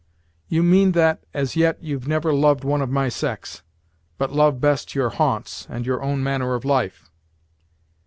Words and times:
"You 0.47 0.63
mean 0.63 0.93
that, 0.93 1.23
as 1.31 1.55
yet, 1.55 1.77
you've 1.83 2.07
never 2.07 2.33
loved 2.33 2.63
one 2.63 2.81
of 2.81 2.89
my 2.89 3.07
sex, 3.07 3.61
but 4.17 4.31
love 4.33 4.59
best 4.59 4.95
your 4.95 5.09
haunts, 5.09 5.67
and 5.69 5.85
your 5.85 6.01
own 6.01 6.23
manner 6.23 6.55
of 6.55 6.65
life." 6.65 7.11